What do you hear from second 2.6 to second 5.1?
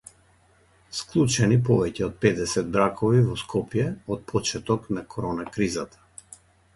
бракови во Скопје од почетокот на